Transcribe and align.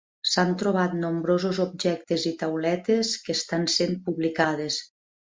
S'han 0.27 0.51
trobat 0.59 0.93
nombrosos 1.01 1.59
objectes 1.65 2.25
i 2.31 2.33
tauletes 2.39 3.11
que 3.27 3.35
estan 3.41 3.67
sent 3.75 3.93
publicades. 4.09 4.79